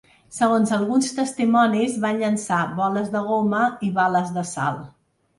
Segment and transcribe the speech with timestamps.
[0.35, 3.59] Segons alguns testimonis van llançar boles de goma
[3.89, 4.81] i bales de sal.